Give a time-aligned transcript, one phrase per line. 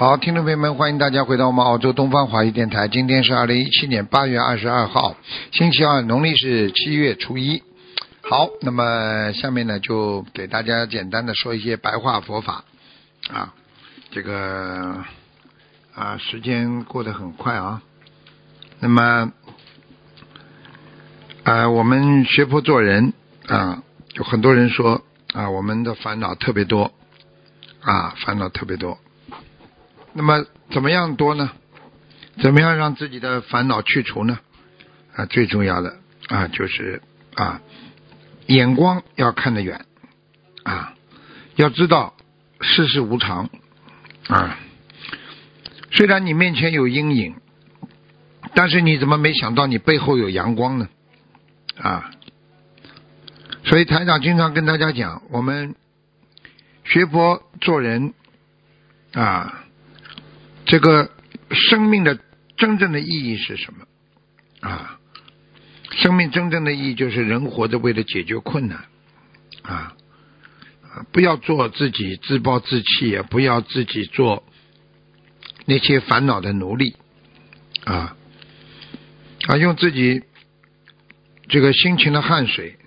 [0.00, 2.88] 好，听众朋友们，欢迎大家回到我们澳洲东方华语电台。
[2.88, 5.14] 今天是二零一七年八月二十二号，
[5.52, 7.62] 星期二，农历是七月初一。
[8.22, 12.64] 好，那么下面呢，就给大家简单的说一些白话佛法
[13.30, 13.52] 啊。
[14.10, 15.04] 这个
[15.94, 17.82] 啊，时间过得很快啊。
[18.78, 19.30] 那么，
[21.42, 23.12] 呃，我们学佛做人
[23.48, 23.82] 啊，
[24.14, 25.02] 有很多人说
[25.34, 26.90] 啊，我们的烦恼特别多
[27.82, 28.96] 啊，烦恼特别多。
[30.12, 31.50] 那么怎么样多呢？
[32.40, 34.38] 怎么样让自己的烦恼去除呢？
[35.14, 37.02] 啊，最重要的啊，就是
[37.34, 37.60] 啊，
[38.46, 39.84] 眼光要看得远
[40.62, 40.94] 啊，
[41.56, 42.14] 要知道
[42.60, 43.50] 世事无常
[44.28, 44.58] 啊。
[45.90, 47.34] 虽然你面前有阴影，
[48.54, 50.88] 但是你怎么没想到你背后有阳光呢？
[51.76, 52.10] 啊，
[53.64, 55.74] 所以台长经常跟大家讲，我们
[56.84, 58.14] 学佛做人
[59.12, 59.64] 啊。
[60.70, 61.10] 这个
[61.50, 62.16] 生命的
[62.56, 63.86] 真正的意义是什么？
[64.60, 65.00] 啊，
[65.90, 68.84] 生命真正的意义就是人活着为了解决困难，
[69.62, 69.96] 啊，
[71.10, 74.44] 不要做自己自暴自弃，也不要自己做
[75.66, 76.94] 那些烦恼的奴隶，
[77.82, 78.16] 啊，
[79.48, 80.22] 啊，用自己
[81.48, 82.78] 这个辛勤的汗水，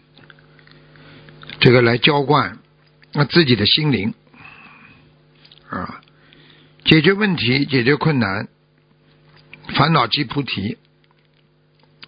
[1.59, 2.59] 这个来浇灌
[3.11, 4.13] 那自己的心灵，
[5.69, 5.99] 啊。
[6.85, 8.47] 解决问题，解决困难，
[9.75, 10.77] 烦恼即菩提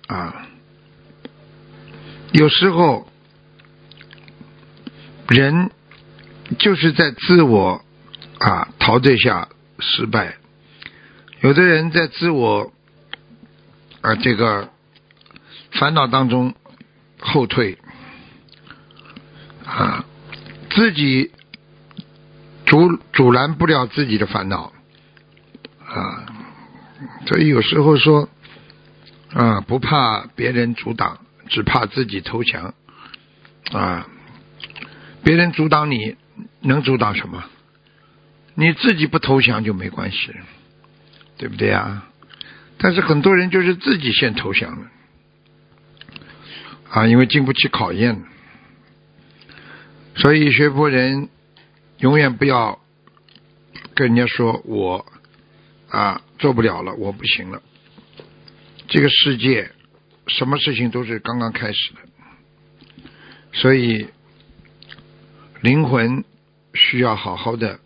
[0.07, 0.47] 啊！
[2.33, 3.09] 有时候
[5.29, 5.71] 人
[6.59, 7.83] 就是在自我
[8.37, 9.47] 啊陶醉下
[9.79, 10.37] 失败，
[11.41, 12.73] 有的人在自我
[14.01, 14.69] 啊这个
[15.71, 16.53] 烦恼当中
[17.19, 17.77] 后退
[19.65, 20.05] 啊，
[20.69, 21.31] 自己。
[22.65, 24.73] 阻阻拦不了自己的烦恼
[25.87, 26.25] 啊，
[27.27, 28.27] 所以有时候说
[29.33, 32.73] 啊，不怕别人阻挡，只怕自己投降
[33.71, 34.07] 啊。
[35.23, 36.15] 别人阻挡你
[36.61, 37.43] 能阻挡什么？
[38.55, 40.33] 你自己不投降就没关系，
[41.37, 42.07] 对不对啊？
[42.77, 44.87] 但是很多人就是自己先投降了
[46.89, 48.23] 啊，因为经不起考验，
[50.15, 51.29] 所以学佛人。
[52.05, 52.79] 永远不要
[53.95, 55.07] 跟人家说我
[55.89, 57.63] 啊做不了了，我不行了。
[58.87, 59.71] 这个世界
[60.27, 61.99] 什么事情都是刚刚开始的，
[63.53, 64.05] 所以
[65.61, 66.23] 灵魂
[66.75, 67.79] 需要好好的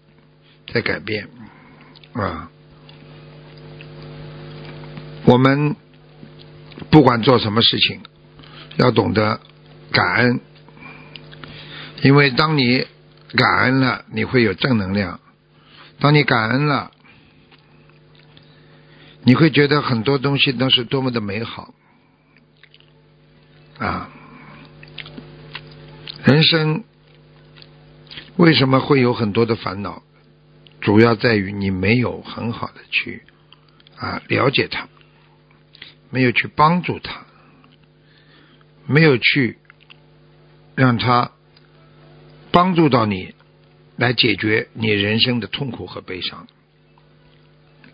[0.74, 1.30] 在改变
[2.12, 2.51] 啊。
[5.24, 5.78] 我们
[6.91, 8.01] 不管做什么事情，
[8.75, 9.40] 要懂得
[9.94, 10.41] 感恩，
[12.03, 12.86] 因为当你。
[13.36, 15.20] 感恩了，你会有正能量。
[16.00, 16.92] 当你感恩了，
[19.24, 21.74] 你会觉得很多东西都是多么的美好
[23.78, 24.10] 啊！
[26.24, 26.84] 人生
[28.38, 30.02] 为什么会有很多的烦恼？
[30.82, 33.24] 主要在于你没有很好的去
[33.96, 34.88] 啊了解他，
[36.10, 37.26] 没有去帮助他，
[38.88, 39.60] 没有去
[40.76, 41.32] 让他。
[42.52, 43.34] 帮助到你，
[43.96, 46.48] 来解决你人生的痛苦和悲伤。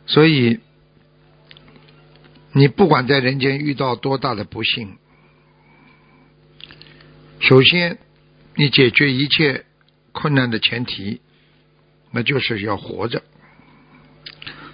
[0.05, 0.59] 所以，
[2.51, 4.97] 你不管在人间遇到多大的不幸，
[7.40, 7.97] 首先，
[8.55, 9.66] 你解决一切
[10.11, 11.22] 困难的前提，
[12.11, 13.23] 那就是要活着。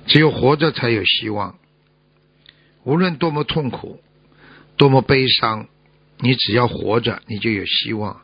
[0.06, 1.58] 只有活着才有希望。
[2.84, 4.02] 无论多么痛苦，
[4.76, 5.68] 多么悲伤，
[6.18, 8.22] 你只要活着，你就有希望。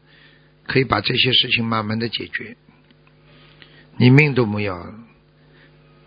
[0.68, 2.58] 可以把这些事情慢慢的解决。
[3.98, 4.94] 你命都没有，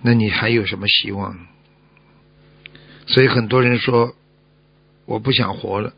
[0.03, 1.49] 那你还有什么希望？
[3.07, 4.15] 所以很多人说
[5.07, 5.93] 我不想活了，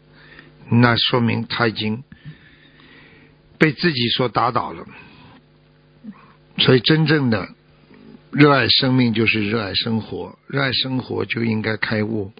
[0.70, 2.02] 那说明他已经
[3.58, 4.86] 被自己所打倒了。
[6.58, 7.48] 所以真正的
[8.30, 12.32] 热爱生命就是热爱生活，热爱生活就应该开悟，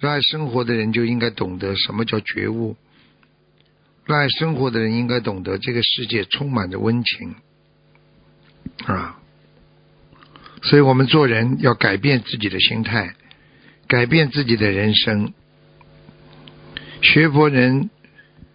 [0.00, 2.76] 热爱生活的人就应该懂得什么叫觉悟。
[4.10, 7.36] 热爱生活的人应该懂得，这个世界充满着温情，
[8.84, 9.20] 啊，
[10.62, 13.14] 所以我们做人要改变自己的心态，
[13.86, 15.32] 改变自己的人生。
[17.02, 17.88] 学佛人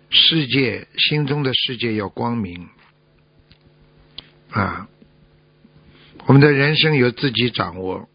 [0.09, 2.67] 世界心中的世界要光明
[4.51, 4.89] 啊！
[6.25, 8.09] 我们的人生由自己掌握，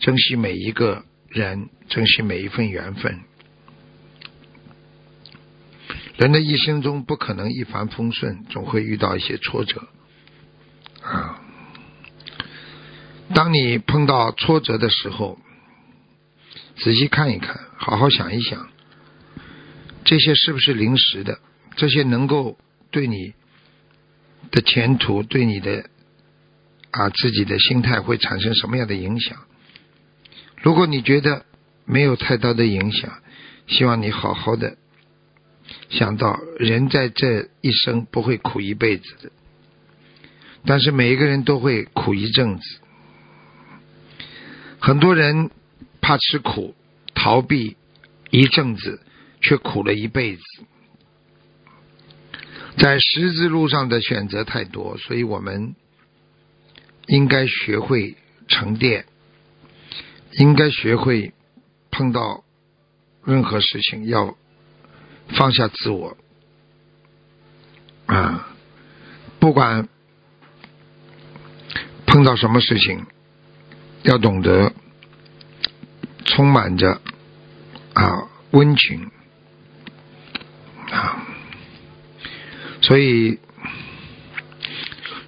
[0.00, 3.20] 珍惜每一个人，珍惜每一份缘分。
[6.20, 9.88] 人的一生中不可能一帆风顺，总会遇到一些挫折
[11.02, 11.40] 啊。
[13.34, 15.38] 当你碰到挫折的时候，
[16.76, 18.68] 仔细看一看，好好想一想，
[20.04, 21.38] 这些是不是临时的？
[21.76, 22.58] 这些能够
[22.90, 23.32] 对你
[24.50, 25.88] 的前途、对你的
[26.90, 29.38] 啊自己的心态会产生什么样的影响？
[30.60, 31.46] 如果你觉得
[31.86, 33.10] 没有太大的影响，
[33.68, 34.76] 希望你好好的。
[35.90, 39.32] 想到人在这一生不会苦一辈子的，
[40.64, 42.62] 但是每一个人都会苦一阵子。
[44.78, 45.50] 很多人
[46.00, 46.74] 怕吃苦，
[47.12, 47.76] 逃避
[48.30, 49.02] 一阵子，
[49.40, 50.42] 却苦了一辈子。
[52.78, 55.74] 在十字路上的选择太多，所以我们
[57.08, 58.16] 应该学会
[58.46, 59.06] 沉淀，
[60.38, 61.34] 应该学会
[61.90, 62.44] 碰到
[63.24, 64.36] 任何事情要。
[65.34, 66.16] 放下自我
[68.06, 68.48] 啊！
[69.38, 69.88] 不管
[72.06, 73.06] 碰到什么事情，
[74.02, 74.72] 要懂得
[76.24, 77.00] 充满着
[77.94, 79.10] 啊温情
[80.90, 81.26] 啊，
[82.82, 83.38] 所以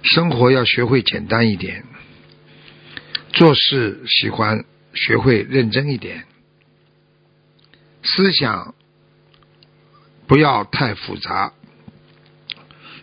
[0.03, 1.85] 生活要学会简单一点，
[3.31, 6.25] 做事喜欢学会认真一点，
[8.03, 8.75] 思想。
[10.27, 11.53] 不要太复杂，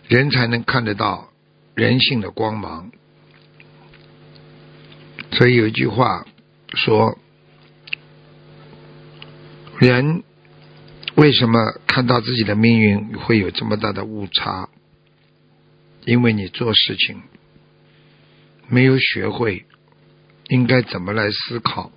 [0.07, 1.29] 人才能看得到
[1.75, 2.91] 人性的光芒。
[5.31, 6.25] 所以有一句话
[6.73, 7.17] 说：
[9.79, 10.23] 人
[11.15, 14.69] 为什么看到自己的命运会有这么大的误差？
[16.05, 17.21] 因为你做事情
[18.67, 19.65] 没有学会
[20.47, 21.91] 应该怎么来思考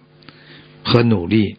[0.84, 1.56] 和努力。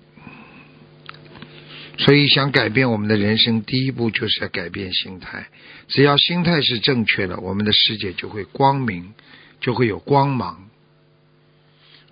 [1.98, 5.48] 所以，想改变我们的人生，第一步就是要改变心态。
[5.88, 9.14] 只要心态是正确的，我们的世界就会光明，
[9.62, 10.70] 就会有光芒。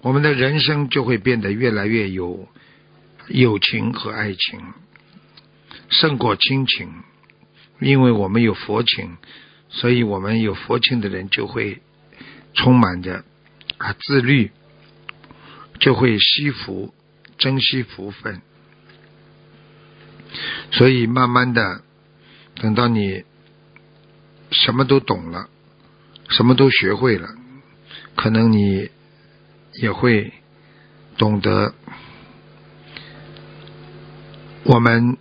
[0.01, 2.47] 我们的人生就会变得越来越有
[3.27, 4.59] 友情和爱情，
[5.89, 6.89] 胜过亲情。
[7.80, 9.18] 因为我们有佛情，
[9.69, 11.81] 所以我们有佛情的人就会
[12.53, 13.25] 充满着
[13.77, 14.51] 啊自律，
[15.80, 16.94] 就会惜福，
[17.38, 18.41] 珍惜福分。
[20.73, 21.81] 所以，慢慢的，
[22.55, 23.23] 等到你
[24.49, 25.47] 什么都懂了，
[26.29, 27.29] 什么都学会了，
[28.15, 28.89] 可能你
[29.81, 30.33] 也会
[31.15, 31.75] 懂得，
[34.63, 35.17] 我们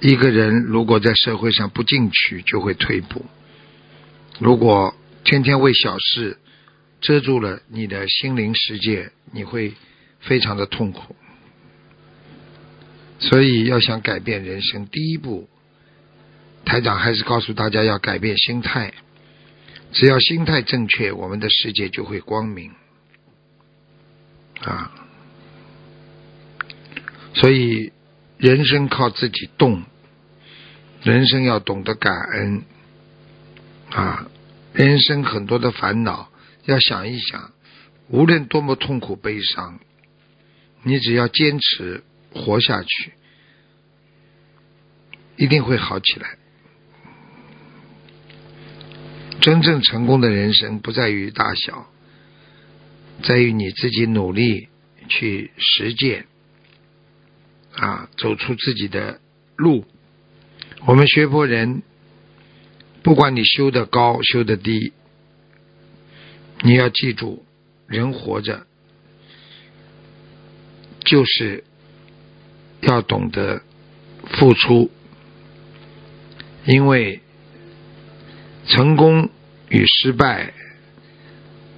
[0.00, 3.24] 一个人如果在社会上不进取，就会退步；
[4.38, 4.94] 如果
[5.24, 6.38] 天天为小事
[7.00, 9.74] 遮住了你的心灵世界，你会
[10.20, 11.16] 非常的痛苦。
[13.18, 15.48] 所以，要想改变人生，第一步，
[16.66, 18.92] 台长还是告诉大家要改变心态。
[19.92, 22.72] 只要心态正确，我们的世界就会光明。
[24.60, 24.92] 啊，
[27.34, 27.92] 所以
[28.36, 29.82] 人生靠自己动，
[31.02, 32.62] 人生要懂得感恩。
[33.90, 34.28] 啊，
[34.74, 36.30] 人生很多的烦恼，
[36.66, 37.52] 要想一想，
[38.08, 39.78] 无论多么痛苦悲伤，
[40.82, 42.02] 你只要坚持。
[42.36, 43.12] 活下去，
[45.36, 46.38] 一定会好起来。
[49.40, 51.88] 真正成功的人生不在于大小，
[53.22, 54.68] 在于你自己努力
[55.08, 56.26] 去实践，
[57.74, 59.20] 啊，走出自己的
[59.56, 59.84] 路。
[60.86, 61.82] 我们学佛人，
[63.02, 64.92] 不管你修的高修的低，
[66.62, 67.44] 你要记住，
[67.86, 68.66] 人活着
[71.00, 71.64] 就是。
[72.80, 73.62] 要懂得
[74.24, 74.90] 付出，
[76.64, 77.20] 因为
[78.66, 79.30] 成功
[79.68, 80.52] 与失败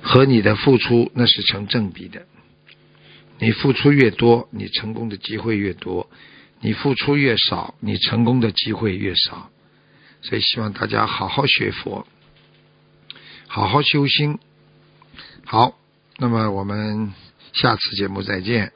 [0.02, 2.26] 和你的付出那是成正比的。
[3.38, 6.08] 你付出越多，你成功的机会越多；
[6.60, 9.50] 你付出越少，你成功的机会越少。
[10.22, 12.06] 所以希望大家好好学佛，
[13.46, 14.38] 好好修心。
[15.44, 15.78] 好，
[16.16, 17.14] 那么我们
[17.52, 18.72] 下次节目再见。